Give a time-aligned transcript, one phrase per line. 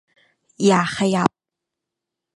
[0.65, 1.31] อย่าขยับ